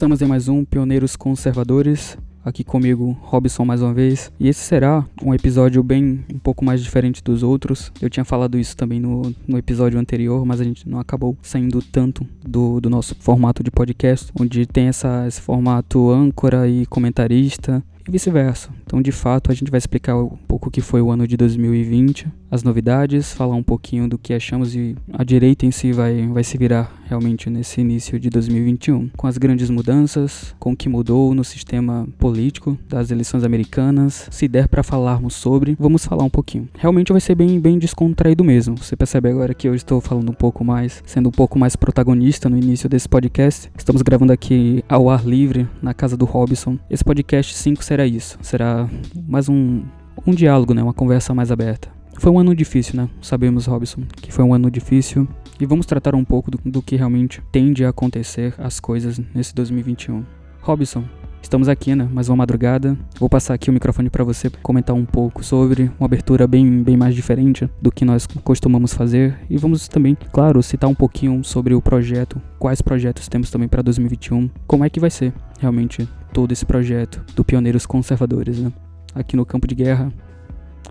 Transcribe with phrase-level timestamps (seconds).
[0.00, 2.16] Estamos em mais um Pioneiros Conservadores.
[2.42, 4.32] Aqui comigo, Robson mais uma vez.
[4.40, 7.92] E esse será um episódio bem um pouco mais diferente dos outros.
[8.00, 11.82] Eu tinha falado isso também no, no episódio anterior, mas a gente não acabou saindo
[11.82, 17.84] tanto do, do nosso formato de podcast, onde tem essa, esse formato âncora e comentarista
[18.08, 18.70] e vice-versa.
[18.86, 21.36] Então, de fato, a gente vai explicar um pouco o que foi o ano de
[21.36, 26.26] 2020, as novidades, falar um pouquinho do que achamos e a direita em si vai,
[26.26, 30.88] vai se virar realmente nesse início de 2021, com as grandes mudanças, com o que
[30.88, 34.28] mudou no sistema político das eleições americanas.
[34.30, 36.68] Se der para falarmos sobre, vamos falar um pouquinho.
[36.76, 38.76] Realmente vai ser bem, bem descontraído mesmo.
[38.76, 42.48] Você percebe agora que eu estou falando um pouco mais, sendo um pouco mais protagonista
[42.48, 43.70] no início desse podcast.
[43.76, 46.78] Estamos gravando aqui ao ar livre, na casa do Robson.
[46.88, 48.38] Esse podcast 5 será isso.
[48.42, 48.88] Será
[49.28, 49.82] mais um,
[50.26, 50.82] um diálogo, né?
[50.82, 51.99] Uma conversa mais aberta.
[52.20, 53.08] Foi um ano difícil, né?
[53.22, 55.26] Sabemos, Robson, que foi um ano difícil.
[55.58, 59.54] E vamos tratar um pouco do, do que realmente tende a acontecer as coisas nesse
[59.54, 60.22] 2021.
[60.60, 61.02] Robson,
[61.40, 62.06] estamos aqui, né?
[62.12, 62.94] Mais uma madrugada.
[63.18, 66.94] Vou passar aqui o microfone para você comentar um pouco sobre uma abertura bem, bem
[66.94, 69.38] mais diferente do que nós costumamos fazer.
[69.48, 73.80] E vamos também, claro, citar um pouquinho sobre o projeto, quais projetos temos também para
[73.80, 78.70] 2021, como é que vai ser realmente todo esse projeto do Pioneiros Conservadores, né?
[79.14, 80.12] Aqui no campo de guerra.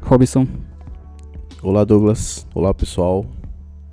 [0.02, 0.47] Robson.
[1.61, 2.47] Olá, Douglas.
[2.55, 3.25] Olá, pessoal.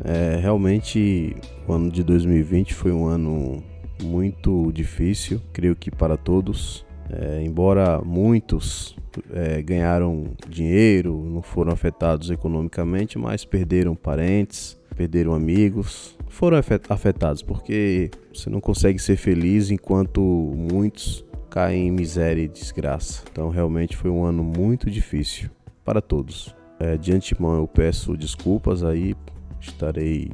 [0.04, 1.34] É, realmente,
[1.66, 3.60] o ano de 2020 foi um ano
[4.00, 6.86] muito difícil, creio que para todos.
[7.10, 8.96] É, embora muitos
[9.32, 18.12] é, ganharam dinheiro, não foram afetados economicamente, mas perderam parentes, perderam amigos, foram afetados porque
[18.32, 23.24] você não consegue ser feliz enquanto muitos caem em miséria e desgraça.
[23.32, 25.50] Então realmente foi um ano muito difícil
[25.84, 26.54] para todos.
[26.78, 29.14] É, de antemão eu peço desculpas aí,
[29.60, 30.30] estarei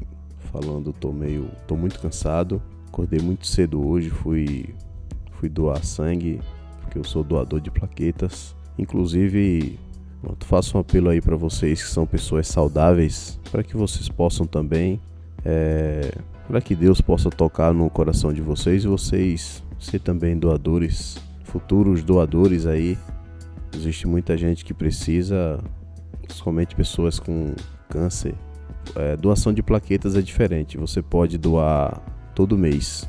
[0.50, 2.60] falando, tô meio, tô muito cansado.
[2.88, 4.75] Acordei muito cedo hoje, fui
[5.32, 6.41] fui doar sangue,
[6.82, 8.54] porque eu sou doador de plaquetas.
[8.78, 9.78] Inclusive,
[10.22, 14.47] eu faço um apelo aí para vocês que são pessoas saudáveis, para que vocês possam
[14.47, 15.00] também
[15.44, 16.12] é,
[16.47, 22.02] para que Deus possa tocar no coração de vocês e vocês ser também doadores, futuros
[22.02, 22.97] doadores aí.
[23.75, 25.58] Existe muita gente que precisa,
[26.28, 27.55] somente pessoas com
[27.88, 28.34] câncer.
[28.97, 30.77] É, doação de plaquetas é diferente.
[30.77, 32.00] Você pode doar
[32.34, 33.09] todo mês,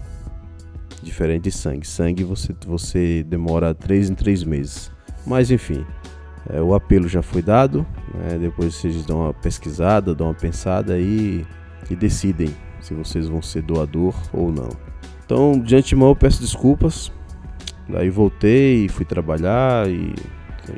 [1.01, 1.88] diferente de sangue.
[1.88, 4.91] Sangue você, você demora 3 em 3 meses.
[5.25, 5.85] Mas enfim,
[6.50, 7.85] é, o apelo já foi dado.
[8.13, 8.38] Né?
[8.40, 11.46] Depois vocês dão uma pesquisada, dão uma pensada aí
[11.90, 14.69] e decidem se vocês vão ser doador ou não.
[15.25, 17.12] Então, de antemão, eu peço desculpas.
[17.88, 20.13] Daí voltei, fui trabalhar e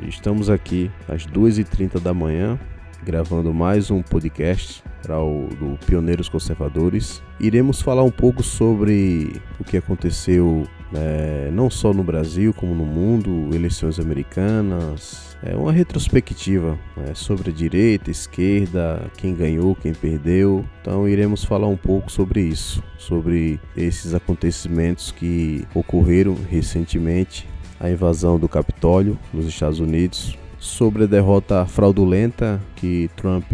[0.06, 2.58] estamos aqui às 2h30 da manhã
[3.04, 7.22] gravando mais um podcast para o do Pioneiros Conservadores.
[7.38, 12.84] Iremos falar um pouco sobre o que aconteceu é, não só no Brasil como no
[12.84, 20.64] mundo, eleições americanas, é uma retrospectiva né, sobre a direita, esquerda, quem ganhou, quem perdeu.
[20.80, 27.48] Então iremos falar um pouco sobre isso, sobre esses acontecimentos que ocorreram recentemente,
[27.80, 33.52] a invasão do Capitólio nos Estados Unidos, sobre a derrota fraudulenta que Trump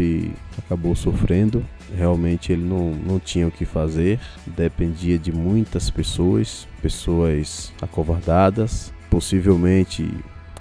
[0.58, 1.64] acabou sofrendo.
[1.94, 10.08] Realmente ele não, não tinha o que fazer, dependia de muitas pessoas, pessoas acovardadas, possivelmente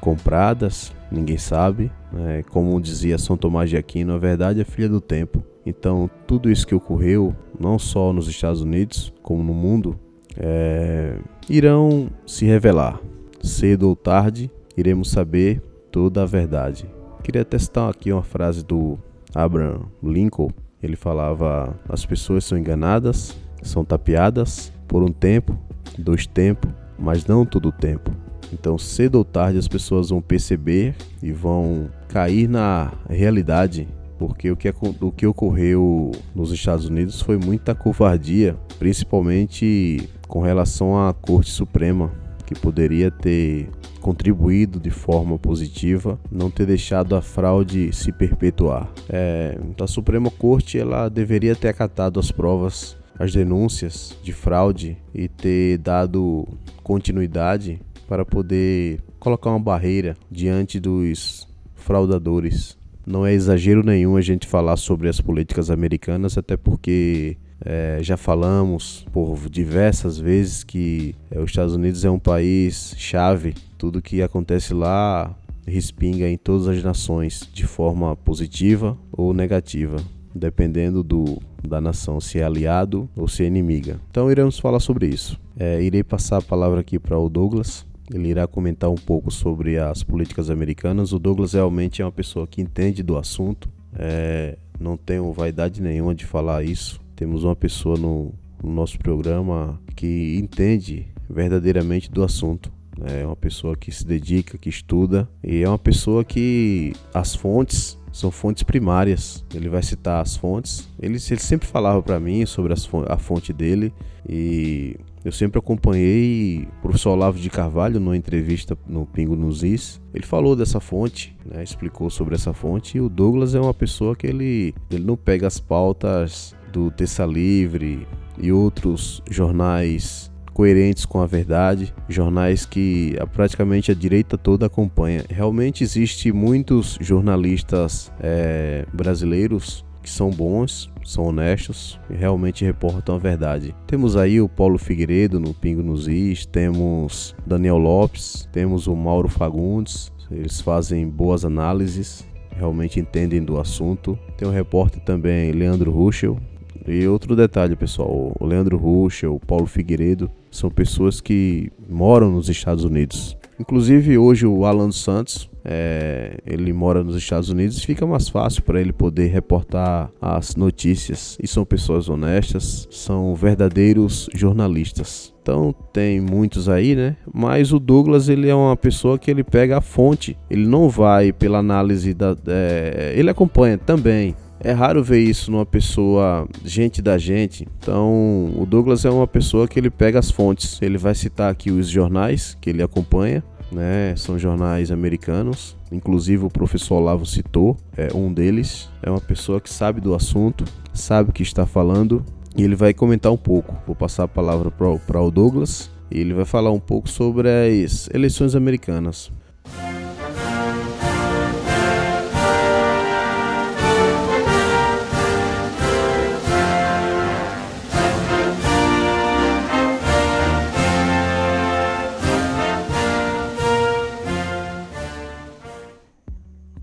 [0.02, 1.90] compradas, ninguém sabe.
[2.12, 2.44] Né?
[2.50, 5.42] Como dizia São Tomás de Aquino, a verdade é filha do tempo.
[5.66, 9.98] Então, tudo isso que ocorreu, não só nos Estados Unidos, como no mundo,
[10.36, 11.18] é,
[11.50, 13.00] irão se revelar.
[13.44, 16.86] Cedo ou tarde, iremos saber toda a verdade.
[17.24, 18.98] Queria testar aqui uma frase do
[19.34, 20.50] Abraham Lincoln.
[20.82, 25.58] Ele falava: as pessoas são enganadas, são tapeadas por um tempo,
[25.98, 28.12] dois tempos, mas não todo o tempo.
[28.54, 33.88] Então, cedo ou tarde, as pessoas vão perceber e vão cair na realidade,
[34.20, 40.98] porque o que, o que ocorreu nos Estados Unidos foi muita covardia, principalmente com relação
[40.98, 42.12] à Corte Suprema,
[42.52, 43.70] que poderia ter
[44.02, 48.92] contribuído de forma positiva, não ter deixado a fraude se perpetuar.
[49.08, 55.30] É, a Suprema Corte ela deveria ter acatado as provas, as denúncias de fraude e
[55.30, 56.46] ter dado
[56.84, 62.78] continuidade para poder colocar uma barreira diante dos fraudadores.
[63.06, 68.18] Não é exagero nenhum a gente falar sobre as políticas americanas, até porque é, já
[68.18, 73.54] falamos por diversas vezes que é, os Estados Unidos é um país chave.
[73.78, 75.36] Tudo que acontece lá
[75.66, 79.98] respinga em todas as nações de forma positiva ou negativa.
[80.34, 84.00] dependendo do, da nação, se é aliado ou se é inimiga.
[84.10, 85.40] Então iremos falar sobre isso.
[85.58, 87.86] É, irei passar a palavra aqui para o Douglas.
[88.14, 91.12] Ele irá comentar um pouco sobre as políticas americanas.
[91.12, 93.70] O Douglas realmente é uma pessoa que entende do assunto.
[93.94, 97.01] É, não tenho vaidade nenhuma de falar isso.
[97.22, 98.34] Temos uma pessoa no,
[98.64, 102.74] no nosso programa que entende verdadeiramente do assunto.
[103.06, 107.96] É uma pessoa que se dedica, que estuda e é uma pessoa que as fontes
[108.12, 109.46] são fontes primárias.
[109.54, 110.90] Ele vai citar as fontes.
[111.00, 113.94] Ele, ele sempre falava para mim sobre as, a fonte dele
[114.28, 120.02] e eu sempre acompanhei o professor Olavo de Carvalho numa entrevista no Pingo nos Is.
[120.12, 122.98] Ele falou dessa fonte, né, explicou sobre essa fonte.
[122.98, 127.26] E o Douglas é uma pessoa que ele, ele não pega as pautas do Terça
[127.26, 128.08] Livre
[128.38, 135.24] e outros jornais coerentes com a verdade, jornais que praticamente a direita toda acompanha.
[135.30, 143.20] Realmente existe muitos jornalistas é, brasileiros que são bons, são honestos e realmente reportam a
[143.20, 143.76] verdade.
[143.86, 149.30] Temos aí o Paulo Figueiredo no Pingo nos Is, temos Daniel Lopes, temos o Mauro
[149.30, 152.26] Fagundes, eles fazem boas análises,
[152.56, 154.18] realmente entendem do assunto.
[154.38, 156.40] Tem o repórter também Leandro Ruschel,
[156.88, 162.50] e outro detalhe, pessoal, o Leandro Ruschel, o Paulo Figueiredo, são pessoas que moram nos
[162.50, 163.38] Estados Unidos.
[163.60, 168.64] Inclusive hoje o Alan Santos, é, ele mora nos Estados Unidos e fica mais fácil
[168.64, 171.38] para ele poder reportar as notícias.
[171.42, 175.32] E são pessoas honestas, são verdadeiros jornalistas.
[175.44, 177.16] Então tem muitos aí, né?
[177.32, 180.36] Mas o Douglas ele é uma pessoa que ele pega a fonte.
[180.50, 185.66] Ele não vai pela análise da, é, ele acompanha também é raro ver isso numa
[185.66, 187.68] pessoa, gente da gente.
[187.80, 190.82] Então, o Douglas é uma pessoa que ele pega as fontes.
[190.82, 194.16] Ele vai citar aqui os jornais que ele acompanha, né?
[194.16, 195.76] São jornais americanos.
[195.92, 198.90] Inclusive o professor Olavo citou, é um deles.
[199.02, 202.24] É uma pessoa que sabe do assunto, sabe o que está falando
[202.56, 203.76] e ele vai comentar um pouco.
[203.86, 208.10] Vou passar a palavra para o Douglas e ele vai falar um pouco sobre as
[208.14, 209.32] eleições americanas.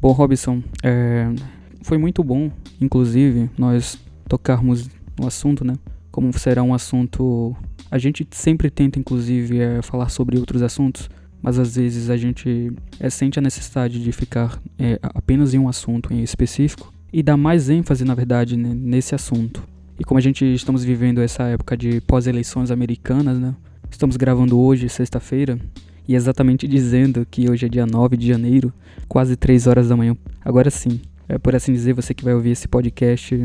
[0.08, 1.30] Bom, Robson, é,
[1.82, 2.50] foi muito bom,
[2.80, 4.88] inclusive, nós tocarmos
[5.20, 5.74] no assunto, né?
[6.10, 7.54] Como será um assunto.
[7.90, 11.10] A gente sempre tenta, inclusive, é, falar sobre outros assuntos,
[11.42, 15.68] mas às vezes a gente é, sente a necessidade de ficar é, apenas em um
[15.68, 19.62] assunto em específico e dar mais ênfase, na verdade, né, nesse assunto.
[19.98, 23.54] E como a gente estamos vivendo essa época de pós-eleições americanas, né?
[23.90, 25.58] Estamos gravando hoje, sexta-feira,
[26.08, 28.72] e exatamente dizendo que hoje é dia 9 de janeiro,
[29.06, 30.16] quase 3 horas da manhã.
[30.42, 33.44] Agora sim, é por assim dizer, você que vai ouvir esse podcast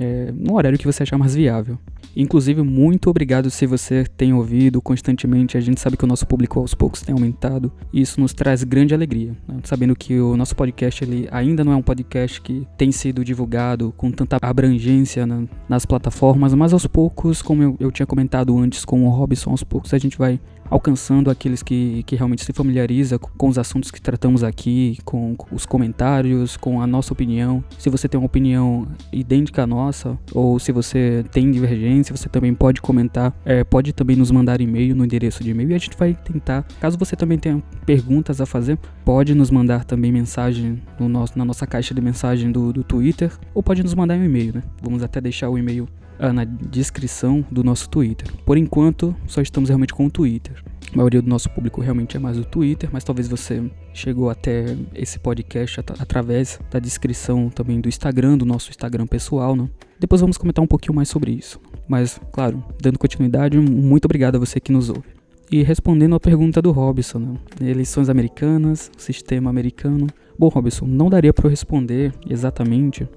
[0.00, 1.78] é, no horário que você achar mais viável.
[2.16, 5.56] Inclusive, muito obrigado se você tem ouvido constantemente.
[5.56, 8.64] A gente sabe que o nosso público aos poucos tem aumentado e isso nos traz
[8.64, 9.36] grande alegria.
[9.46, 9.58] Né?
[9.62, 13.92] Sabendo que o nosso podcast ele ainda não é um podcast que tem sido divulgado
[13.96, 18.84] com tanta abrangência na, nas plataformas, mas aos poucos, como eu, eu tinha comentado antes
[18.84, 23.18] com o Robson, aos poucos a gente vai alcançando aqueles que, que realmente se familiariza
[23.18, 27.62] com os assuntos que tratamos aqui, com os comentários, com a nossa opinião.
[27.78, 32.54] Se você tem uma opinião idêntica à nossa, ou se você tem divergência, você também
[32.54, 35.96] pode comentar, é, pode também nos mandar e-mail no endereço de e-mail e a gente
[35.96, 36.64] vai tentar.
[36.80, 41.44] Caso você também tenha perguntas a fazer, pode nos mandar também mensagem no nosso, na
[41.44, 44.62] nossa caixa de mensagem do, do Twitter, ou pode nos mandar um e-mail, né?
[44.82, 48.28] Vamos até deixar o e-mail ah, na descrição do nosso Twitter.
[48.44, 50.62] Por enquanto, só estamos realmente com o Twitter.
[50.92, 54.76] A maioria do nosso público realmente é mais o Twitter, mas talvez você chegou até
[54.94, 59.68] esse podcast at através da descrição também do Instagram, do nosso Instagram pessoal, né?
[60.00, 61.60] Depois vamos comentar um pouquinho mais sobre isso.
[61.86, 65.18] Mas, claro, dando continuidade, muito obrigado a você que nos ouve.
[65.50, 67.70] E respondendo à pergunta do Robson, né?
[67.70, 70.06] eleições americanas, sistema americano.
[70.38, 73.08] Bom, Robson, não daria para eu responder exatamente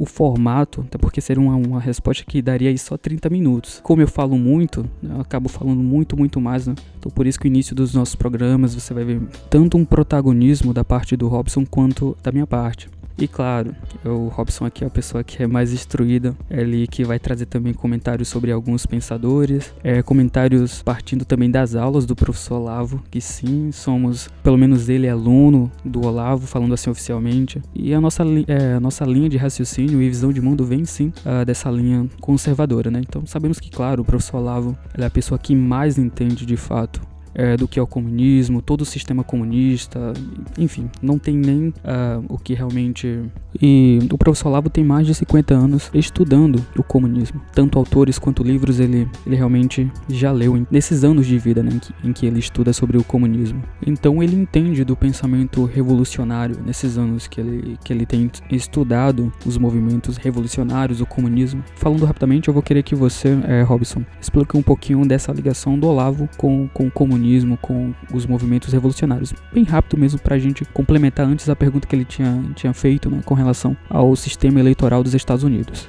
[0.00, 3.80] o formato, até porque seria uma, uma resposta que daria aí só 30 minutos.
[3.82, 6.74] Como eu falo muito, eu acabo falando muito, muito mais, né?
[6.98, 10.72] Então por isso que o início dos nossos programas você vai ver tanto um protagonismo
[10.72, 12.88] da parte do Robson quanto da minha parte.
[13.20, 17.18] E claro, o Robson aqui é a pessoa que é mais instruída, ele que vai
[17.18, 23.02] trazer também comentários sobre alguns pensadores, é, comentários partindo também das aulas do professor Olavo,
[23.10, 27.60] que sim, somos, pelo menos ele é aluno do Olavo, falando assim oficialmente.
[27.74, 31.12] E a nossa, é, a nossa linha de raciocínio e visão de mundo vem sim
[31.26, 33.02] uh, dessa linha conservadora, né?
[33.06, 37.09] Então sabemos que, claro, o professor Olavo é a pessoa que mais entende de fato
[37.34, 40.12] é, do que é o comunismo, todo o sistema comunista,
[40.58, 43.20] enfim, não tem nem uh, o que realmente.
[43.60, 47.40] E o professor Olavo tem mais de 50 anos estudando o comunismo.
[47.54, 51.78] Tanto autores quanto livros ele, ele realmente já leu nesses anos de vida né, em,
[51.78, 53.62] que, em que ele estuda sobre o comunismo.
[53.86, 59.56] Então ele entende do pensamento revolucionário nesses anos que ele, que ele tem estudado os
[59.56, 61.62] movimentos revolucionários, o comunismo.
[61.76, 65.86] Falando rapidamente, eu vou querer que você, é, Robson, explique um pouquinho dessa ligação do
[65.86, 67.19] Olavo com, com o comunismo,
[67.56, 69.32] com os movimentos revolucionários.
[69.52, 73.10] Bem rápido mesmo para a gente complementar antes a pergunta que ele tinha, tinha feito
[73.10, 75.88] né, com relação ao sistema eleitoral dos Estados Unidos.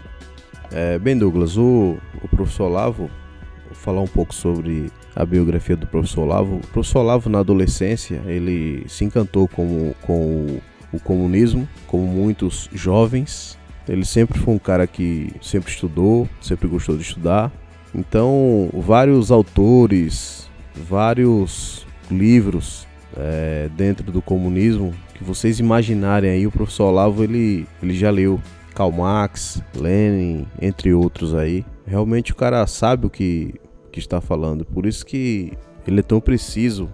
[0.71, 3.09] É, bem, Douglas, o, o professor Olavo,
[3.65, 6.55] vou falar um pouco sobre a biografia do professor Olavo.
[6.55, 10.59] O professor Olavo, na adolescência, ele se encantou com, com
[10.91, 13.57] o comunismo, como muitos jovens.
[13.87, 17.51] Ele sempre foi um cara que sempre estudou, sempre gostou de estudar.
[17.93, 22.87] Então, vários autores, vários livros
[23.17, 28.39] é, dentro do comunismo que vocês imaginarem aí, o professor Olavo ele, ele já leu.
[28.73, 31.65] Karl Marx, Lenin, entre outros aí.
[31.85, 33.53] Realmente o cara sabe o que,
[33.91, 34.65] que está falando.
[34.65, 35.53] Por isso que
[35.85, 36.89] ele é tão preciso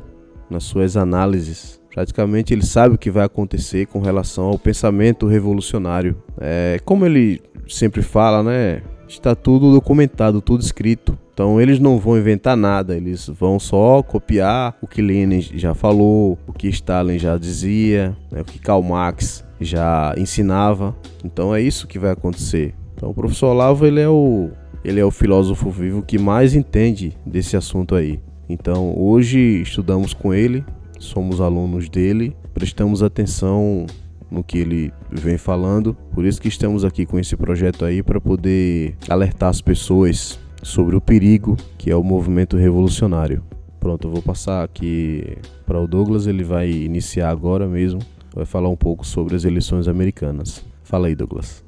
[0.49, 1.79] nas suas análises.
[1.93, 6.21] Praticamente ele sabe o que vai acontecer com relação ao pensamento revolucionário.
[6.39, 8.81] É, como ele sempre fala, né?
[9.07, 11.17] Está tudo documentado, tudo escrito.
[11.37, 16.35] Então eles não vão inventar nada, eles vão só copiar o que Lenin já falou,
[16.47, 20.97] o que Stalin já dizia, né, o que Karl Marx já ensinava.
[21.23, 22.73] Então é isso que vai acontecer.
[22.95, 24.49] Então o professor Olavo ele é o
[24.83, 28.19] ele é o filósofo vivo que mais entende desse assunto aí.
[28.49, 30.65] Então hoje estudamos com ele,
[30.97, 33.85] somos alunos dele, prestamos atenção
[34.31, 35.95] no que ele vem falando.
[36.15, 40.97] Por isso que estamos aqui com esse projeto aí para poder alertar as pessoas sobre
[40.97, 43.41] o perigo que é o movimento revolucionário.
[43.79, 48.01] Pronto, eu vou passar aqui para o Douglas, ele vai iniciar agora mesmo,
[48.35, 50.65] vai falar um pouco sobre as eleições americanas.
[50.83, 51.66] Fala aí, Douglas.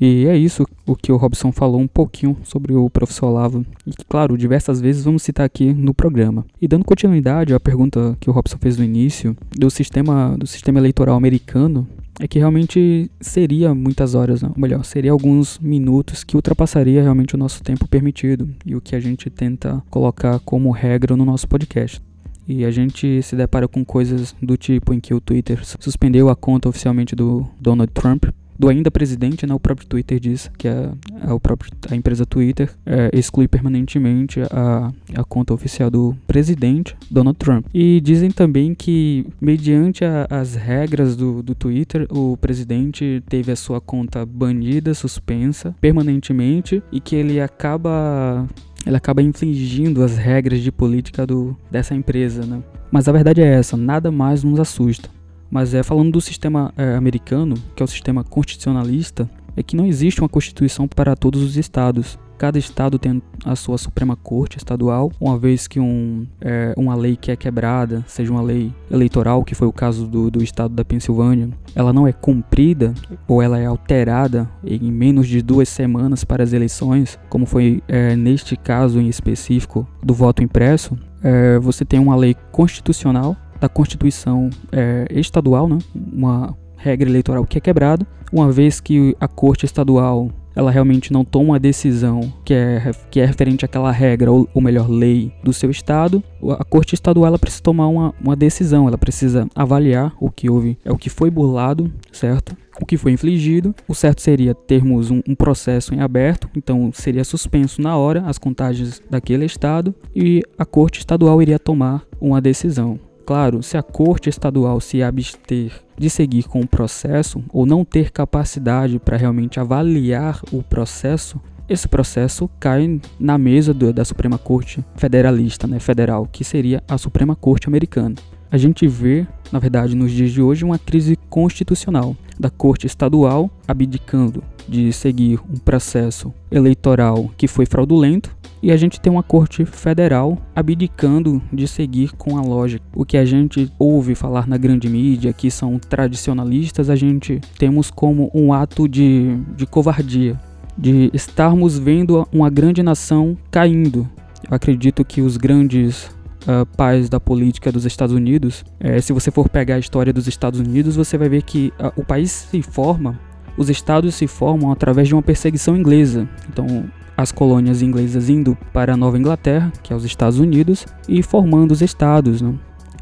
[0.00, 3.66] E é isso o que o Robson falou um pouquinho sobre o professor Olavo.
[3.86, 6.46] E que, claro, diversas vezes vamos citar aqui no programa.
[6.60, 10.78] E dando continuidade à pergunta que o Robson fez no início, do sistema, do sistema
[10.78, 11.86] eleitoral americano,
[12.18, 17.38] é que realmente seria muitas horas, ou melhor, seria alguns minutos que ultrapassaria realmente o
[17.38, 22.00] nosso tempo permitido e o que a gente tenta colocar como regra no nosso podcast.
[22.48, 26.36] E a gente se depara com coisas do tipo em que o Twitter suspendeu a
[26.36, 28.24] conta oficialmente do Donald Trump
[28.60, 32.26] do ainda presidente, né, o próprio Twitter diz que a, a, o próprio, a empresa
[32.26, 37.64] Twitter é, exclui permanentemente a, a conta oficial do presidente Donald Trump.
[37.72, 43.56] E dizem também que, mediante a, as regras do, do Twitter, o presidente teve a
[43.56, 48.46] sua conta banida, suspensa permanentemente e que ele acaba
[48.86, 52.62] ele acaba infringindo as regras de política do, dessa empresa, né?
[52.90, 55.08] Mas a verdade é essa, nada mais nos assusta.
[55.50, 59.86] Mas é falando do sistema é, americano, que é o sistema constitucionalista, é que não
[59.86, 62.18] existe uma constituição para todos os estados.
[62.38, 67.14] Cada estado tem a sua Suprema Corte estadual, uma vez que um, é, uma lei
[67.14, 70.82] que é quebrada, seja uma lei eleitoral, que foi o caso do, do estado da
[70.82, 72.94] Pensilvânia, ela não é cumprida
[73.28, 78.16] ou ela é alterada em menos de duas semanas para as eleições, como foi é,
[78.16, 84.50] neste caso em específico do voto impresso, é, você tem uma lei constitucional da Constituição
[84.72, 85.78] é, estadual, né?
[85.94, 91.24] uma regra eleitoral que é quebrada, uma vez que a Corte Estadual ela realmente não
[91.24, 95.52] toma uma decisão que é, que é referente àquela regra, ou, ou melhor, lei do
[95.52, 96.22] seu estado,
[96.58, 100.76] a Corte Estadual ela precisa tomar uma, uma decisão, ela precisa avaliar o que houve,
[100.84, 102.56] é o que foi burlado, certo?
[102.80, 103.74] O que foi infligido.
[103.86, 108.38] O certo seria termos um, um processo em aberto, então seria suspenso na hora as
[108.38, 112.98] contagens daquele estado e a Corte Estadual iria tomar uma decisão
[113.30, 118.10] claro, se a corte estadual se abster de seguir com o processo ou não ter
[118.10, 124.84] capacidade para realmente avaliar o processo, esse processo cai na mesa do, da Suprema Corte
[124.96, 128.16] Federalista, né, federal, que seria a Suprema Corte Americana.
[128.52, 133.48] A gente vê, na verdade, nos dias de hoje, uma crise constitucional da Corte Estadual
[133.66, 139.64] abdicando de seguir um processo eleitoral que foi fraudulento e a gente tem uma corte
[139.64, 142.84] federal abdicando de seguir com a lógica.
[142.94, 147.90] O que a gente ouve falar na grande mídia, que são tradicionalistas, a gente temos
[147.90, 150.38] como um ato de, de covardia,
[150.76, 154.08] de estarmos vendo uma grande nação caindo.
[154.48, 156.10] Eu acredito que os grandes
[156.42, 160.26] uh, pais da política dos Estados Unidos, eh, se você for pegar a história dos
[160.26, 163.18] Estados Unidos, você vai ver que uh, o país se forma,
[163.56, 166.28] os estados se formam através de uma perseguição inglesa.
[166.48, 166.84] Então,
[167.16, 171.72] as colônias inglesas indo para a Nova Inglaterra, que é os Estados Unidos, e formando
[171.72, 172.40] os estados.
[172.40, 172.54] Né?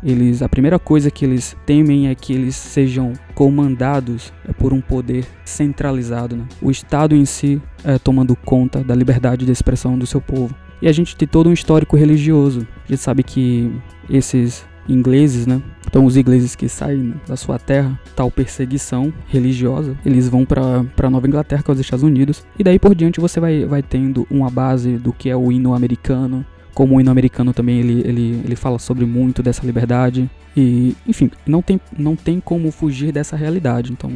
[0.02, 4.80] Eles, a primeira coisa que eles temem é que eles sejam comandados é, por um
[4.80, 6.44] poder centralizado, né?
[6.60, 10.54] o Estado em si é, tomando conta da liberdade de expressão do seu povo.
[10.80, 12.66] E a gente tem todo um histórico religioso.
[12.88, 13.70] A gente sabe que
[14.08, 15.60] esses ingleses, né?
[15.86, 21.26] Então os ingleses que saem da sua terra, tal perseguição religiosa, eles vão para Nova
[21.26, 24.50] Inglaterra, que é os Estados Unidos, e daí por diante você vai, vai tendo uma
[24.50, 28.56] base do que é o hino americano, como o hino americano também ele, ele, ele
[28.56, 33.90] fala sobre muito dessa liberdade e enfim não tem, não tem como fugir dessa realidade
[33.90, 34.12] então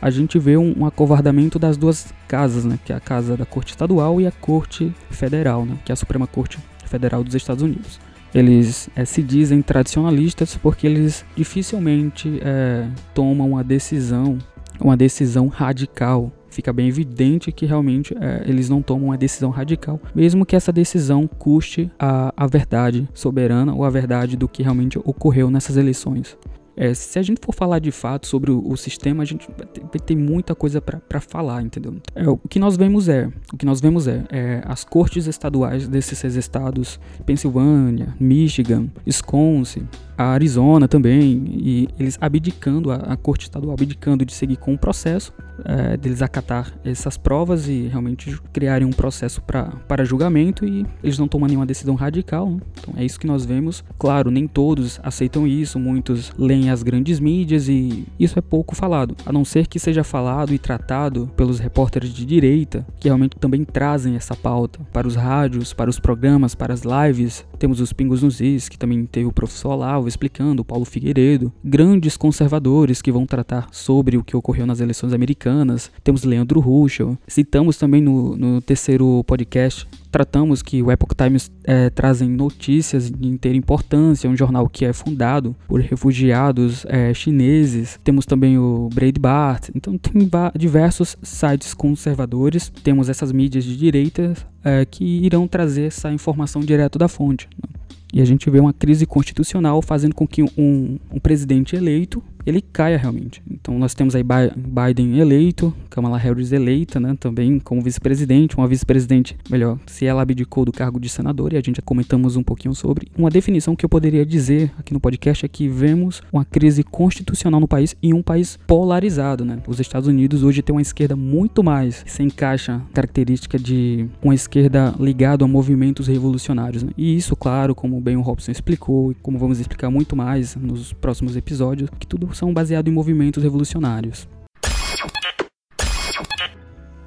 [0.00, 3.44] a gente vê um, um, acovardamento das duas casas né que é a casa da
[3.44, 7.62] corte estadual e a corte federal né que é a Suprema Corte Federal dos Estados
[7.62, 8.00] Unidos
[8.34, 14.38] eles é, se dizem tradicionalistas porque eles dificilmente é, tomam uma decisão
[14.80, 20.00] uma decisão radical fica bem evidente que realmente é, eles não tomam uma decisão radical,
[20.14, 24.98] mesmo que essa decisão custe a, a verdade soberana ou a verdade do que realmente
[24.98, 26.36] ocorreu nessas eleições.
[26.76, 30.00] É, se a gente for falar de fato sobre o, o sistema, a gente vai
[30.00, 31.96] ter, muita coisa para falar, entendeu?
[32.14, 35.88] É, o que nós vemos é, o que nós vemos é, é, as cortes estaduais
[35.88, 43.44] desses seis estados, Pensilvânia, Michigan, Wisconsin, a Arizona também, e eles abdicando, a, a corte
[43.44, 45.32] estadual abdicando de seguir com o processo,
[45.64, 51.28] é, deles acatar essas provas e realmente criarem um processo para julgamento e eles não
[51.28, 52.50] tomam nenhuma decisão radical.
[52.50, 52.60] Né?
[52.78, 53.84] Então é isso que nós vemos.
[53.98, 59.16] Claro, nem todos aceitam isso, muitos leem as grandes mídias e isso é pouco falado,
[59.24, 63.64] a não ser que seja falado e tratado pelos repórteres de direita, que realmente também
[63.64, 67.46] trazem essa pauta para os rádios, para os programas, para as lives.
[67.58, 72.16] Temos os Pingos nos Is, que também teve o professor Olavo, explicando, Paulo Figueiredo, grandes
[72.16, 75.90] conservadores que vão tratar sobre o que ocorreu nas eleições americanas.
[76.02, 77.18] Temos Leandro Ruschel.
[77.26, 83.28] Citamos também no, no terceiro podcast tratamos que o Epoch Times é, trazem notícias de
[83.28, 88.00] inteira importância, um jornal que é fundado por refugiados é, chineses.
[88.02, 89.68] Temos também o Breitbart.
[89.74, 90.26] Então tem
[90.56, 92.72] diversos sites conservadores.
[92.82, 94.32] Temos essas mídias de direita
[94.64, 97.46] é, que irão trazer essa informação direto da fonte.
[97.62, 97.75] Né?
[98.12, 102.62] E a gente vê uma crise constitucional fazendo com que um, um presidente eleito ele
[102.62, 103.42] caia realmente.
[103.66, 109.36] Então nós temos aí Biden eleito, Kamala Harris eleita, né, também como vice-presidente, uma vice-presidente,
[109.50, 112.76] melhor, se ela abdicou do cargo de senador e a gente já comentamos um pouquinho
[112.76, 113.08] sobre.
[113.18, 117.58] Uma definição que eu poderia dizer aqui no podcast é que vemos uma crise constitucional
[117.58, 119.58] no país e um país polarizado, né?
[119.66, 124.94] Os Estados Unidos hoje tem uma esquerda muito mais se encaixa característica de uma esquerda
[125.00, 126.92] ligada a movimentos revolucionários, né?
[126.96, 130.92] E isso, claro, como bem o Robson explicou e como vamos explicar muito mais nos
[130.92, 133.55] próximos episódios, que tudo são baseados em movimentos revolucionários.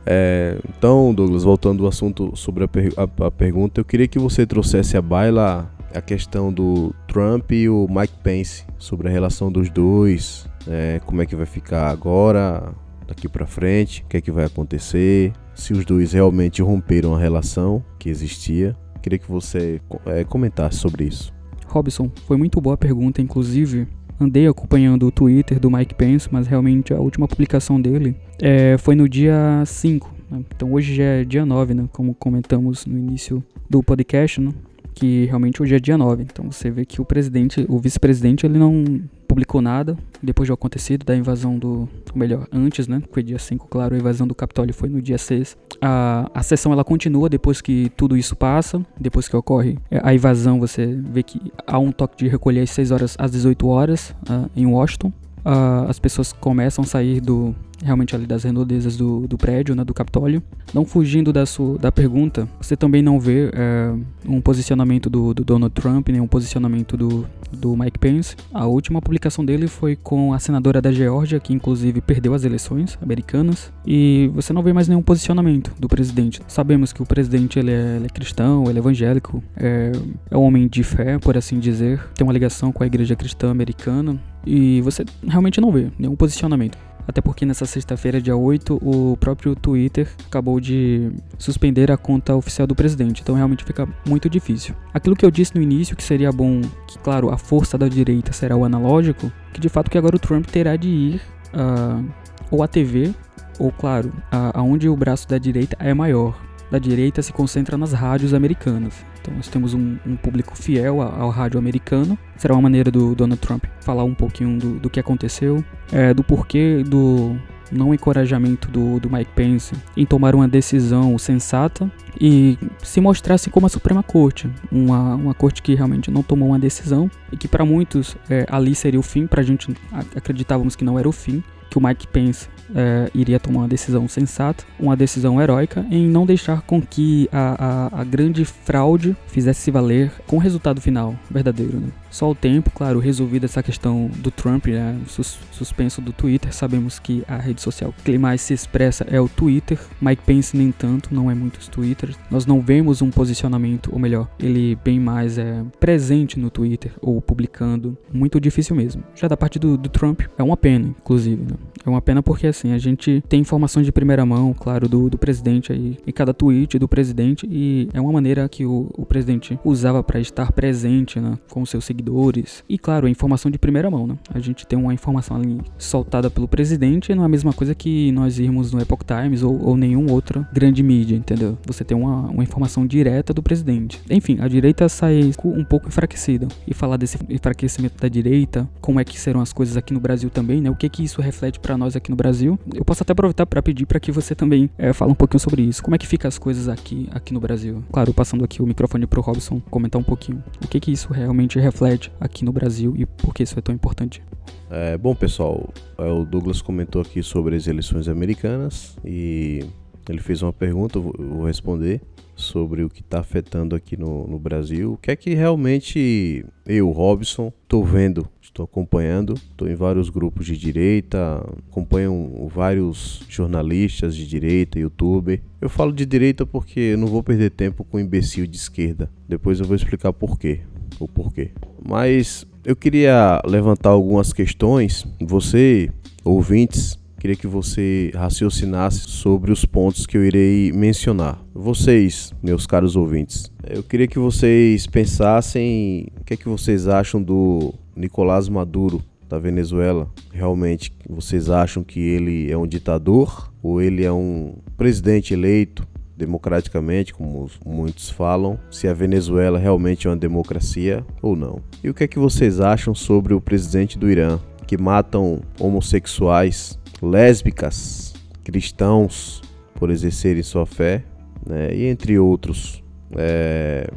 [0.06, 4.18] É, então, Douglas, voltando ao assunto sobre a, per a, a, pergunta, eu queria que
[4.18, 9.52] você trouxesse a baila a questão do Trump e o Mike Pence, sobre a relação
[9.52, 12.74] dos dois, é, como é que vai ficar agora,
[13.08, 17.20] daqui para frente, o que é que vai acontecer, se os dois realmente romperam a
[17.20, 18.76] relação que existia.
[19.02, 21.34] Queria que você é, comentasse sobre isso.
[21.68, 23.88] Robson, foi muito boa a pergunta, inclusive
[24.20, 28.96] andei acompanhando o Twitter do Mike Pence, mas realmente a última publicação dele é, foi
[28.96, 30.14] no dia 5.
[30.30, 30.42] Né?
[30.56, 31.90] Então hoje já é dia 9, né?
[31.92, 34.52] Como comentamos no início do podcast, né?
[34.94, 36.24] Que realmente hoje é dia 9.
[36.24, 41.06] Então você vê que o presidente, o vice-presidente, ele não publicou nada depois do acontecido,
[41.06, 41.88] da invasão do.
[42.16, 43.02] Melhor, antes, né?
[43.12, 45.56] Foi dia 5, claro, a invasão do Capitólio foi no dia 6.
[45.80, 50.60] A, a sessão ela continua depois que tudo isso passa, depois que ocorre a invasão,
[50.60, 54.50] você vê que há um toque de recolher às 6 horas às 18 horas uh,
[54.56, 55.14] em Washington.
[55.40, 59.84] Uh, as pessoas começam a sair do, realmente ali das redondezas do, do prédio, né,
[59.84, 60.42] do Capitólio.
[60.74, 63.94] Não fugindo da, sua, da pergunta, você também não vê é,
[64.28, 68.36] um posicionamento do, do, Donald Trump, nem um posicionamento do, do Mike Pence.
[68.54, 72.98] A última publicação dele foi com a senadora da Geórgia, que inclusive perdeu as eleições
[73.02, 76.42] americanas, e você não vê mais nenhum posicionamento do presidente.
[76.48, 79.92] Sabemos que o presidente ele é, ele é cristão, ele é evangélico, é,
[80.30, 83.50] é um homem de fé, por assim dizer, tem uma ligação com a igreja cristã
[83.50, 86.78] americana, e você realmente não vê nenhum posicionamento.
[87.10, 92.68] Até porque nessa sexta-feira, dia 8, o próprio Twitter acabou de suspender a conta oficial
[92.68, 93.24] do presidente.
[93.24, 94.76] Então realmente fica muito difícil.
[94.94, 98.32] Aquilo que eu disse no início, que seria bom, que claro, a força da direita
[98.32, 102.08] será o analógico, que de fato que agora o Trump terá de ir uh,
[102.52, 103.12] ou à TV,
[103.58, 104.14] ou claro,
[104.54, 108.94] aonde o braço da direita é maior da direita se concentra nas rádios americanas.
[109.22, 112.18] Então nós temos um, um público fiel ao, rádio americano.
[112.38, 116.24] Será uma maneira do Donald Trump falar um pouquinho do, do que aconteceu, é, do
[116.24, 117.36] porquê do,
[117.72, 123.66] não encorajamento do, do Mike Pence em tomar uma decisão sensata e se mostrasse como
[123.66, 127.66] a Suprema Corte, uma, uma corte que realmente não tomou uma decisão e que para
[127.66, 129.74] muitos é, ali seria o fim, para a gente
[130.16, 134.08] acreditávamos que não era o fim, que o Mike Pence é, iria tomar uma decisão
[134.08, 139.62] sensata, uma decisão heróica, em não deixar com que a, a, a grande fraude fizesse
[139.62, 141.80] se valer com o resultado final verdadeiro.
[141.80, 141.88] Né?
[142.10, 146.54] Só o tempo, claro, resolvida essa questão do Trump, né, sus, suspenso do Twitter.
[146.54, 149.80] Sabemos que a rede social que mais se expressa é o Twitter.
[150.02, 152.16] Mike Pence nem tanto, não é muitos Twitter.
[152.30, 157.22] Nós não vemos um posicionamento, ou melhor, ele bem mais é presente no Twitter ou
[157.22, 157.98] publicando.
[158.12, 159.04] Muito difícil mesmo.
[159.16, 161.42] Já da parte do, do Trump, é uma pena, inclusive.
[161.44, 161.58] Né?
[161.86, 165.18] É uma pena porque assim, a gente tem informações de primeira mão, claro, do, do
[165.18, 169.60] presidente aí, em cada tweet do presidente, e é uma maneira que o, o presidente
[169.64, 172.64] usava para estar presente né, com seus seguidores.
[172.68, 174.18] E claro, a informação de primeira mão, né?
[174.34, 178.12] A gente tem uma informação ali soltada pelo presidente, não é a mesma coisa que
[178.12, 181.58] nós irmos no Epoch Times ou, ou nenhum outra grande mídia, entendeu?
[181.66, 184.02] Você tem uma, uma informação direta do presidente.
[184.10, 186.48] Enfim, a direita sai um pouco enfraquecida.
[186.68, 190.30] E falar desse enfraquecimento da direita, como é que serão as coisas aqui no Brasil
[190.30, 190.70] também, né?
[190.70, 192.58] O que que isso reflete para nós aqui no Brasil.
[192.74, 195.62] Eu posso até aproveitar para pedir para que você também é, fale um pouquinho sobre
[195.62, 195.84] isso.
[195.84, 197.84] Como é que fica as coisas aqui, aqui no Brasil?
[197.92, 200.44] Claro, passando aqui o microfone pro Robson comentar um pouquinho.
[200.64, 203.76] O que que isso realmente reflete aqui no Brasil e por que isso é tão
[203.76, 204.24] importante?
[204.72, 209.64] É, bom, pessoal, é, o Douglas comentou aqui sobre as eleições americanas e
[210.10, 212.02] ele fez uma pergunta, eu vou responder
[212.40, 214.94] sobre o que está afetando aqui no, no, Brasil.
[214.94, 219.34] O que é que realmente eu, Robson, estou vendo, estou acompanhando.
[219.34, 225.42] Estou em vários grupos de direita, acompanho vários jornalistas de direita, youtuber.
[225.62, 229.10] Eu falo de direita porque eu não vou perder tempo com um imbecil de esquerda.
[229.28, 230.62] Depois eu vou explicar por quê.
[231.00, 231.52] O porquê.
[231.88, 235.06] Mas eu queria levantar algumas questões.
[235.22, 235.90] Você,
[236.26, 241.44] ouvintes, queria que você raciocinasse sobre os pontos que eu irei mencionar.
[241.54, 247.22] Vocês, meus caros ouvintes, eu queria que vocês pensassem o que é que vocês acham
[247.22, 250.10] do Nicolás Maduro da Venezuela.
[250.32, 257.14] Realmente, vocês acham que ele é um ditador ou ele é um presidente eleito democraticamente,
[257.14, 261.62] como muitos falam, se a Venezuela realmente é uma democracia ou não.
[261.82, 266.79] E o que é que vocês acham sobre o presidente do Irã, que matam homossexuais
[267.02, 269.42] lésbicas, cristãos
[269.76, 271.04] por exercerem sua fé,
[271.46, 271.74] né?
[271.74, 272.84] e entre outros.
[273.16, 273.90] É...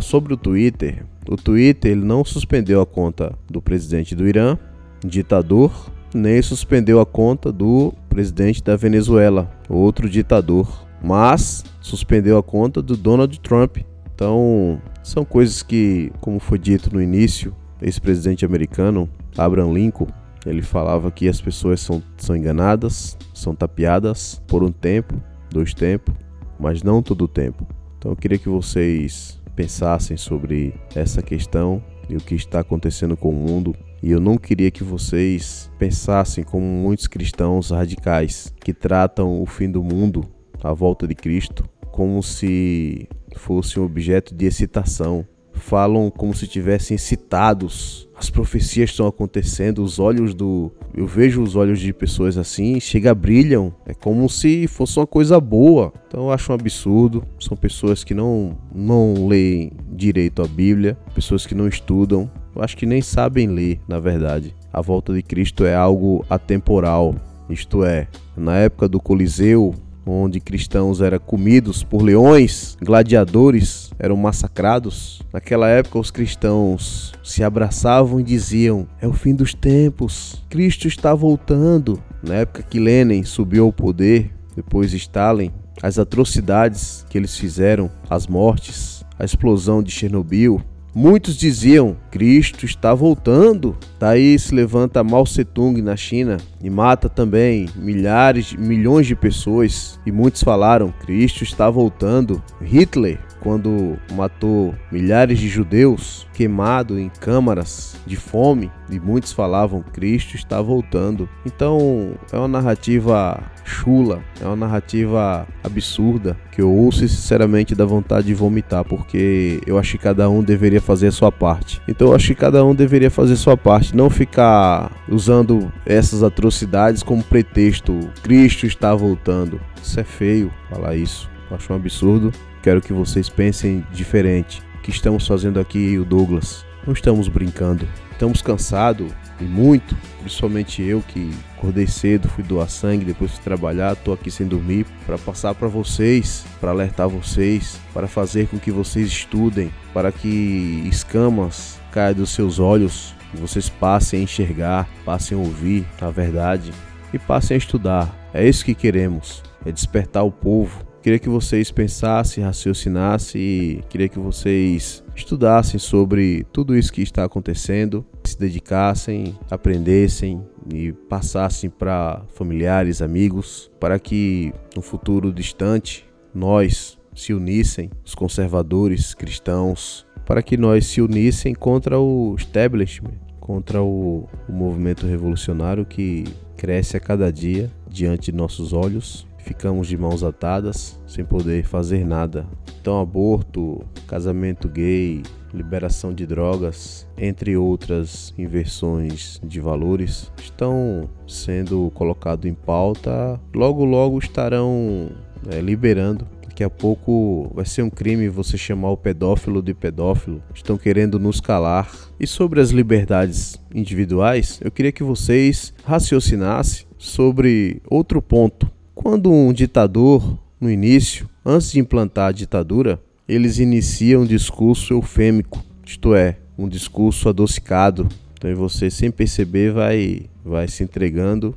[0.00, 4.56] Sobre o Twitter, o Twitter ele não suspendeu a conta do presidente do Irã,
[5.04, 12.80] ditador, nem suspendeu a conta do presidente da Venezuela, outro ditador, mas suspendeu a conta
[12.80, 13.78] do Donald Trump.
[14.14, 20.06] Então, são coisas que, como foi dito no início, esse presidente americano, Abraham Lincoln,
[20.44, 25.14] ele falava que as pessoas são, são enganadas, são tapeadas por um tempo,
[25.50, 26.14] dois tempos,
[26.58, 27.66] mas não todo o tempo.
[27.98, 33.30] Então eu queria que vocês pensassem sobre essa questão e o que está acontecendo com
[33.30, 33.74] o mundo.
[34.02, 39.70] E eu não queria que vocês pensassem como muitos cristãos radicais que tratam o fim
[39.70, 40.24] do mundo,
[40.62, 45.26] a volta de Cristo, como se fosse um objeto de excitação.
[45.52, 50.70] Falam como se tivessem excitados as profecias estão acontecendo, os olhos do.
[50.94, 53.74] Eu vejo os olhos de pessoas assim, chega, brilham.
[53.84, 55.92] É como se fosse uma coisa boa.
[56.06, 57.24] Então eu acho um absurdo.
[57.40, 62.30] São pessoas que não, não leem direito a Bíblia, pessoas que não estudam.
[62.54, 64.54] Eu acho que nem sabem ler, na verdade.
[64.72, 67.16] A volta de Cristo é algo atemporal.
[67.50, 69.74] Isto é, na época do Coliseu,
[70.06, 75.22] onde cristãos eram comidos por leões, gladiadores eram massacrados.
[75.32, 81.14] Naquela época, os cristãos se abraçavam e diziam: É o fim dos tempos, Cristo está
[81.14, 82.02] voltando.
[82.22, 85.50] Na época que Lenin subiu ao poder, depois Stalin,
[85.82, 90.62] as atrocidades que eles fizeram, as mortes, a explosão de Chernobyl,
[90.94, 93.76] Muitos diziam: Cristo está voltando.
[93.98, 99.98] Daí se levanta Mao Tse-tung na China e mata também milhares, milhões de pessoas.
[100.04, 102.42] E muitos falaram: Cristo está voltando.
[102.60, 110.36] Hitler quando matou milhares de judeus queimado em câmaras de fome e muitos falavam Cristo
[110.36, 111.28] está voltando.
[111.44, 117.84] Então é uma narrativa chula, é uma narrativa absurda que eu ouço e sinceramente dá
[117.84, 121.82] vontade de vomitar porque eu acho que cada um deveria fazer a sua parte.
[121.88, 126.22] Então eu acho que cada um deveria fazer a sua parte, não ficar usando essas
[126.22, 127.98] atrocidades como pretexto.
[128.22, 129.60] Cristo está voltando.
[129.82, 131.28] Isso é feio falar isso.
[131.50, 132.32] Eu acho um absurdo.
[132.62, 134.62] Quero que vocês pensem diferente.
[134.78, 136.64] O que estamos fazendo aqui, o Douglas?
[136.86, 137.88] Não estamos brincando.
[138.12, 143.96] Estamos cansados e muito, principalmente eu que acordei cedo, fui doar sangue, depois fui trabalhar,
[143.96, 148.70] tô aqui sem dormir para passar para vocês, para alertar vocês, para fazer com que
[148.70, 155.36] vocês estudem, para que escamas caiam dos seus olhos, e vocês passem a enxergar, passem
[155.36, 156.70] a ouvir a verdade
[157.12, 158.30] e passem a estudar.
[158.32, 160.91] É isso que queremos, é despertar o povo.
[161.02, 167.24] Queria que vocês pensassem, raciocinassem e queria que vocês estudassem sobre tudo isso que está
[167.24, 170.40] acontecendo, se dedicassem, aprendessem
[170.72, 179.12] e passassem para familiares, amigos, para que no futuro distante nós se unissem, os conservadores
[179.12, 186.22] cristãos, para que nós se unissem contra o establishment, contra o, o movimento revolucionário que
[186.56, 192.06] cresce a cada dia diante de nossos olhos ficamos de mãos atadas, sem poder fazer
[192.06, 192.46] nada.
[192.80, 202.46] Então, aborto, casamento gay, liberação de drogas, entre outras inversões de valores, estão sendo colocados
[202.46, 203.38] em pauta.
[203.54, 205.10] Logo, logo estarão
[205.50, 206.26] é, liberando.
[206.42, 210.42] Daqui a pouco vai ser um crime você chamar o pedófilo de pedófilo.
[210.54, 211.90] Estão querendo nos calar.
[212.20, 218.70] E sobre as liberdades individuais, eu queria que vocês raciocinassem sobre outro ponto
[219.02, 225.62] quando um ditador, no início, antes de implantar a ditadura, eles iniciam um discurso eufêmico,
[225.84, 228.08] isto é, um discurso adocicado.
[228.34, 231.54] Então você, sem perceber, vai, vai se entregando.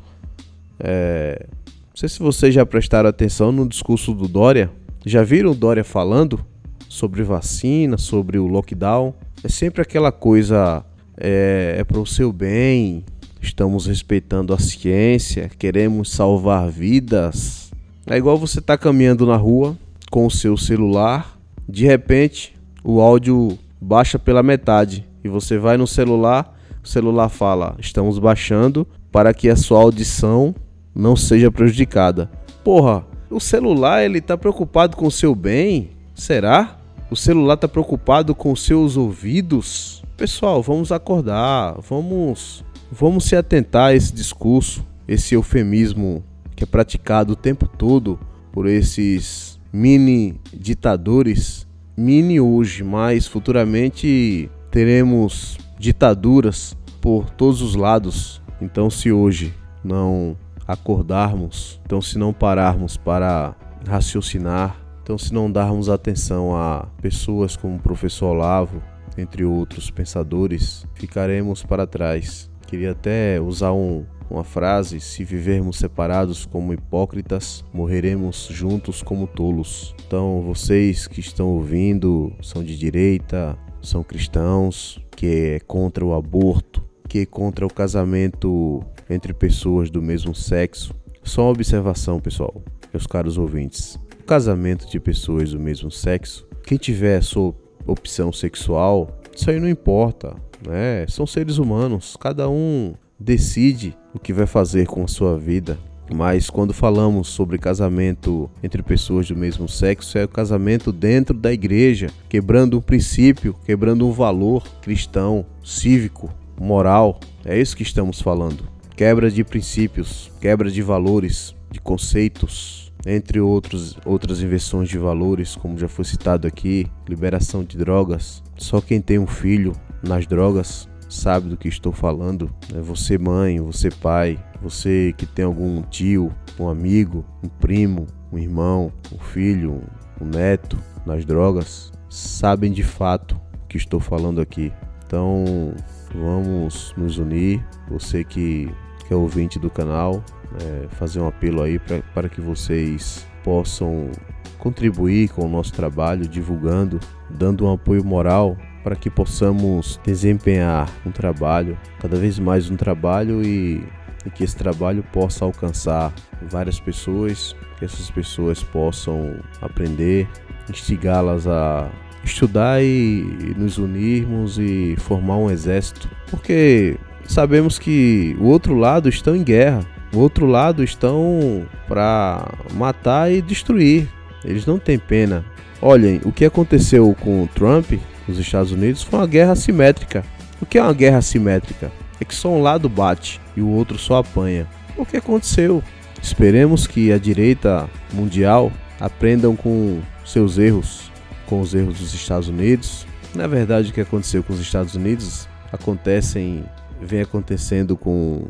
[0.79, 1.45] É...
[1.89, 4.71] Não sei se vocês já prestaram atenção no discurso do Dória.
[5.05, 6.43] Já viram o Dória falando
[6.89, 9.13] sobre vacina, sobre o lockdown?
[9.43, 10.83] É sempre aquela coisa,
[11.15, 13.05] é, é para o seu bem,
[13.45, 17.71] estamos respeitando a ciência, queremos salvar vidas.
[18.07, 19.77] É igual você tá caminhando na rua
[20.11, 25.87] com o seu celular, de repente o áudio baixa pela metade e você vai no
[25.87, 30.53] celular, o celular fala: "Estamos baixando para que a sua audição
[30.93, 32.29] não seja prejudicada".
[32.63, 35.91] Porra, o celular ele tá preocupado com o seu bem?
[36.15, 36.77] Será?
[37.11, 40.03] O celular tá preocupado com seus ouvidos?
[40.17, 46.23] Pessoal, vamos acordar, vamos Vamos se atentar a esse discurso, esse eufemismo
[46.55, 48.19] que é praticado o tempo todo
[48.51, 51.67] por esses mini ditadores,
[51.97, 58.41] mini hoje, mas futuramente teremos ditaduras por todos os lados.
[58.61, 63.55] Então, se hoje não acordarmos, então se não pararmos para
[63.87, 68.81] raciocinar, então se não darmos atenção a pessoas como o professor Olavo,
[69.17, 72.49] entre outros pensadores, ficaremos para trás.
[72.67, 79.95] Queria até usar um, uma frase: se vivermos separados como hipócritas, morreremos juntos como tolos.
[80.05, 86.83] Então, vocês que estão ouvindo, são de direita, são cristãos, que é contra o aborto,
[87.07, 90.93] que é contra o casamento entre pessoas do mesmo sexo.
[91.23, 92.61] Só uma observação, pessoal,
[92.93, 93.95] meus caros ouvintes.
[94.19, 97.53] O casamento de pessoas do mesmo sexo, quem tiver a sua
[97.85, 100.35] opção sexual, isso aí não importa.
[100.69, 105.77] É, são seres humanos, cada um decide o que vai fazer com a sua vida.
[106.13, 111.51] Mas quando falamos sobre casamento entre pessoas do mesmo sexo, é o casamento dentro da
[111.51, 117.19] igreja, quebrando um princípio, quebrando um valor cristão, cívico, moral.
[117.43, 118.63] É isso que estamos falando.
[118.95, 125.77] Quebra de princípios, quebra de valores, de conceitos, entre outros, outras inversões de valores, como
[125.77, 128.43] já foi citado aqui, liberação de drogas.
[128.57, 129.73] Só quem tem um filho
[130.07, 132.49] nas drogas sabe do que estou falando.
[132.73, 138.37] É você, mãe, você, pai, você que tem algum tio, um amigo, um primo, um
[138.37, 139.81] irmão, um filho,
[140.19, 144.71] um neto nas drogas, sabem de fato o que estou falando aqui.
[145.05, 145.73] Então
[146.13, 147.65] vamos nos unir.
[147.89, 148.69] Você que,
[149.07, 150.23] que é ouvinte do canal,
[150.61, 151.79] é, fazer um apelo aí
[152.13, 154.09] para que vocês possam
[154.57, 161.09] contribuir com o nosso trabalho, divulgando, dando um apoio moral para que possamos desempenhar um
[161.09, 163.83] trabalho, cada vez mais um trabalho e,
[164.23, 170.29] e que esse trabalho possa alcançar várias pessoas, que essas pessoas possam aprender,
[170.69, 171.89] instigá-las a
[172.23, 176.95] estudar e, e nos unirmos e formar um exército, porque
[177.25, 183.41] sabemos que o outro lado estão em guerra, o outro lado estão para matar e
[183.41, 184.07] destruir.
[184.43, 185.43] Eles não têm pena.
[185.81, 187.93] Olhem, o que aconteceu com o Trump
[188.27, 190.23] nos Estados Unidos foi uma guerra assimétrica.
[190.61, 191.91] O que é uma guerra assimétrica?
[192.19, 194.67] É que só um lado bate e o outro só apanha.
[194.97, 195.83] O que aconteceu?
[196.21, 201.11] Esperemos que a direita mundial aprendam com seus erros,
[201.45, 205.47] com os erros dos Estados Unidos Na verdade, o que aconteceu com os Estados Unidos
[205.71, 206.63] acontecem,
[207.01, 208.45] vem acontecendo com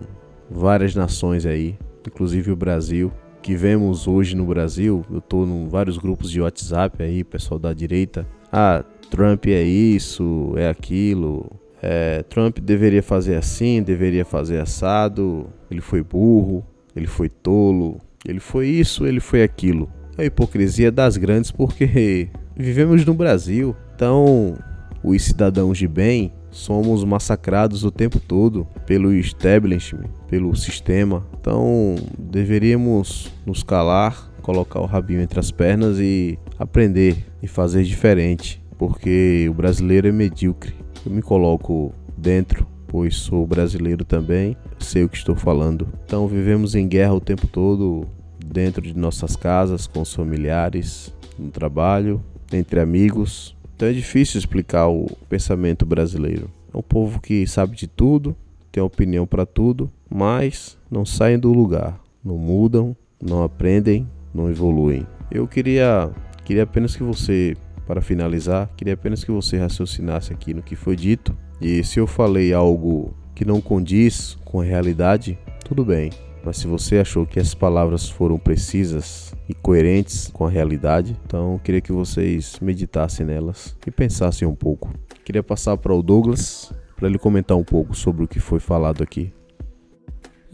[0.50, 3.12] várias nações aí, inclusive o Brasil.
[3.42, 7.74] Que vemos hoje no Brasil, eu tô em vários grupos de WhatsApp aí, pessoal da
[7.74, 8.28] direita.
[8.52, 11.52] Ah, Trump é isso, é aquilo.
[11.82, 15.48] É, Trump deveria fazer assim, deveria fazer assado.
[15.70, 16.66] Ele foi burro,
[16.96, 19.90] ele foi tolo, ele foi isso, ele foi aquilo.
[20.18, 23.76] É a hipocrisia das grandes porque vivemos no Brasil.
[23.96, 24.58] Então,
[25.04, 31.28] os cidadãos de bem somos massacrados o tempo todo pelo establishment, pelo sistema.
[31.40, 38.64] Então, deveríamos nos calar, colocar o rabinho entre as pernas e aprender e fazer diferente,
[38.78, 40.74] porque o brasileiro é medíocre.
[41.06, 45.88] Eu me coloco dentro, pois sou brasileiro também, sei o que estou falando.
[46.06, 48.08] Então, vivemos em guerra o tempo todo
[48.46, 54.88] dentro de nossas casas, com os familiares, no trabalho, entre amigos, então é difícil explicar
[54.88, 56.50] o pensamento brasileiro.
[56.74, 58.36] É um povo que sabe de tudo,
[58.72, 65.06] tem opinião para tudo, mas não saem do lugar, não mudam, não aprendem, não evoluem.
[65.30, 66.10] Eu queria,
[66.46, 70.96] queria apenas que você, para finalizar, queria apenas que você raciocinasse aqui no que foi
[70.96, 71.38] dito.
[71.62, 76.12] E se eu falei algo que não condiz com a realidade, tudo bem.
[76.44, 81.60] Mas se você achou que essas palavras foram precisas e coerentes com a realidade, então
[81.64, 84.92] queria que vocês meditassem nelas e pensassem um pouco.
[85.24, 89.02] Queria passar para o Douglas para ele comentar um pouco sobre o que foi falado
[89.02, 89.34] aqui.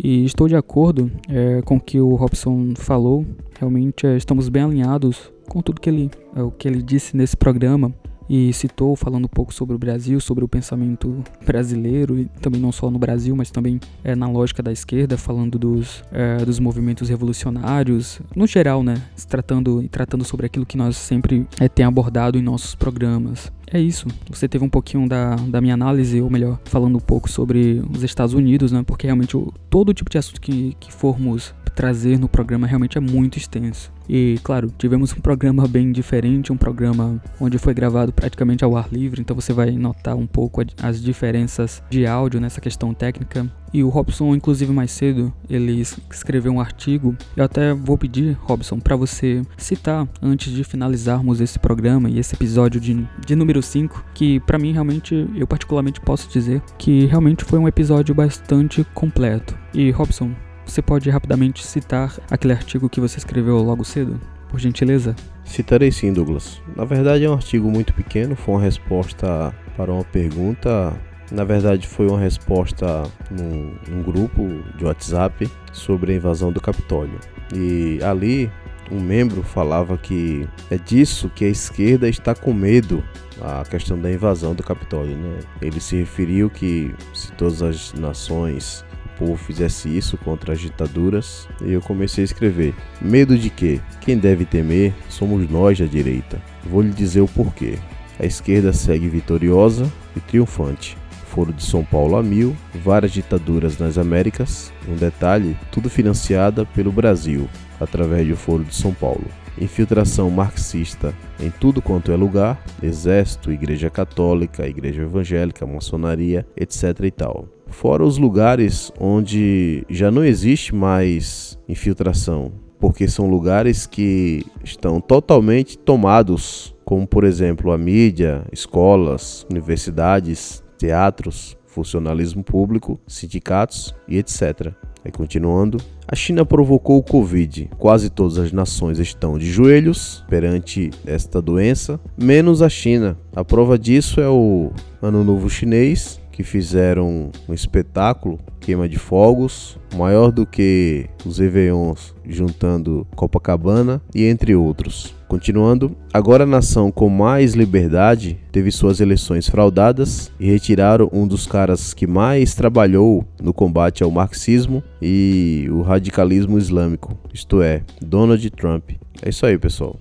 [0.03, 3.25] E estou de acordo é, com o que o Robson falou.
[3.59, 7.35] Realmente é, estamos bem alinhados com tudo que ele, é, o que ele disse nesse
[7.35, 7.93] programa
[8.29, 12.71] e citou falando um pouco sobre o Brasil, sobre o pensamento brasileiro e também não
[12.71, 17.09] só no Brasil, mas também é, na lógica da esquerda, falando dos, é, dos movimentos
[17.09, 22.39] revolucionários, no geral, né, tratando e tratando sobre aquilo que nós sempre é, tem abordado
[22.39, 23.51] em nossos programas.
[23.73, 24.07] É isso.
[24.29, 28.03] Você teve um pouquinho da, da minha análise, ou melhor, falando um pouco sobre os
[28.03, 28.83] Estados Unidos, né?
[28.85, 33.01] Porque realmente o, todo tipo de assunto que, que formos trazer no programa realmente é
[33.01, 33.91] muito extenso.
[34.09, 38.89] E claro, tivemos um programa bem diferente, um programa onde foi gravado praticamente ao ar
[38.91, 43.49] livre, então você vai notar um pouco as diferenças de áudio nessa questão técnica.
[43.73, 45.81] E o Robson, inclusive mais cedo, ele
[46.11, 47.15] escreveu um artigo.
[47.35, 52.35] Eu até vou pedir, Robson, para você citar antes de finalizarmos esse programa e esse
[52.35, 57.45] episódio de, de número 5, que para mim realmente, eu particularmente posso dizer que realmente
[57.45, 59.57] foi um episódio bastante completo.
[59.73, 60.31] E Robson,
[60.65, 65.15] você pode rapidamente citar aquele artigo que você escreveu logo cedo, por gentileza?
[65.43, 66.61] Citarei sim, Douglas.
[66.75, 70.93] Na verdade, é um artigo muito pequeno, foi uma resposta para uma pergunta.
[71.31, 77.19] Na verdade, foi uma resposta num, num grupo de WhatsApp sobre a invasão do Capitólio.
[77.55, 78.51] E ali,
[78.91, 83.03] um membro falava que é disso que a esquerda está com medo
[83.41, 85.15] a questão da invasão do Capitólio.
[85.15, 85.39] Né?
[85.61, 88.83] Ele se referiu que se todas as nações
[89.21, 93.79] povo fizesse isso contra as ditaduras, e eu comecei a escrever: Medo de quê?
[94.01, 96.41] Quem deve temer somos nós da direita.
[96.63, 97.77] Vou lhe dizer o porquê.
[98.19, 100.97] A esquerda segue vitoriosa e triunfante.
[101.31, 104.73] Foro de São Paulo a mil, várias ditaduras nas Américas.
[104.85, 107.47] Um detalhe: tudo financiada pelo Brasil,
[107.79, 109.25] através do Foro de São Paulo
[109.59, 117.11] infiltração marxista em tudo quanto é lugar, exército, igreja católica, igreja evangélica, maçonaria, etc e
[117.11, 117.47] tal.
[117.67, 125.77] Fora os lugares onde já não existe mais infiltração, porque são lugares que estão totalmente
[125.77, 134.73] tomados, como por exemplo a mídia, escolas, universidades, teatros, funcionalismo público, sindicatos e etc.
[135.05, 137.69] Aí continuando, a China provocou o Covid.
[137.77, 143.17] Quase todas as nações estão de joelhos perante esta doença, menos a China.
[143.35, 149.77] A prova disso é o Ano Novo Chinês, que fizeram um espetáculo, queima de fogos,
[149.95, 155.15] maior do que os Réveillons juntando Copacabana e entre outros.
[155.27, 161.47] Continuando, agora a nação com mais liberdade teve suas eleições fraudadas e retiraram um dos
[161.47, 168.49] caras que mais trabalhou no combate ao marxismo e o radicalismo islâmico, isto é, Donald
[168.51, 168.91] Trump.
[169.21, 169.97] É isso aí, pessoal.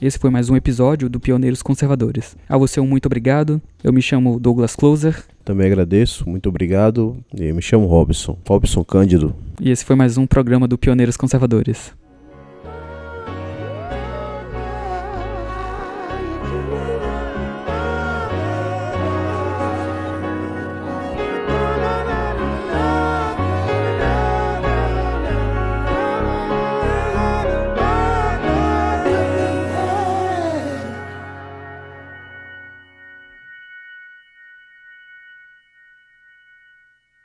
[0.00, 2.34] Esse foi mais um episódio do Pioneiros Conservadores.
[2.48, 3.60] A você um muito obrigado.
[3.84, 5.22] Eu me chamo Douglas Closer.
[5.44, 7.18] Também agradeço, muito obrigado.
[7.36, 9.34] E me chamo Robson, Robson Cândido.
[9.60, 11.92] E esse foi mais um programa do Pioneiros Conservadores.